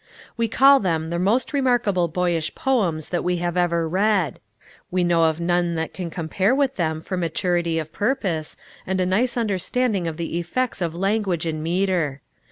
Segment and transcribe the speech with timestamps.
[0.35, 4.39] We call them the most remarkable boyish poems that we have ever read.
[4.89, 9.05] We know of none that can compare with them for maturity of purpose, and a
[9.05, 12.21] nice understanding of the effects of language and metre.